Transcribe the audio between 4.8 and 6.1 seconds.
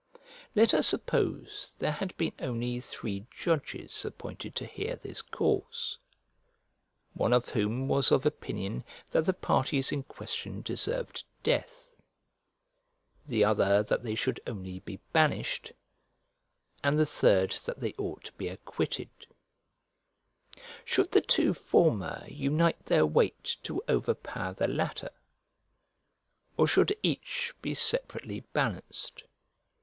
this cause,